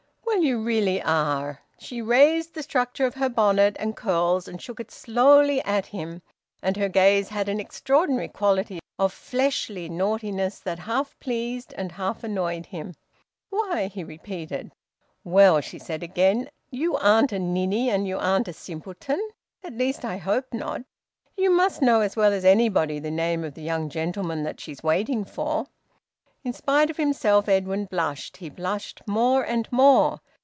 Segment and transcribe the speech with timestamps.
[0.43, 4.79] "Well, you really are!" She raised the structure of her bonnet and curls, and shook
[4.79, 6.21] it slowly at him.
[6.63, 12.23] And her gaze had an extraordinary quality of fleshly naughtiness that half pleased and half
[12.23, 12.93] annoyed him.
[13.49, 14.71] "Why?" he repeated.
[15.25, 19.19] "Well," she said again, "you aren't a ninny, and you aren't a simpleton.
[19.63, 20.81] At least I hope not.
[21.37, 24.81] You must know as well as anybody the name of the young gentleman that she's
[24.81, 25.67] waiting for."
[26.43, 30.17] In spite of himself, Edwin blushed: he blushed more and more.